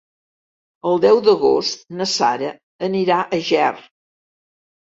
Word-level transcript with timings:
El 0.91 1.01
deu 1.03 1.21
d'agost 1.27 1.85
na 2.01 2.09
Sara 2.15 2.51
anirà 2.89 3.21
a 3.39 3.43
Ger. 3.53 3.71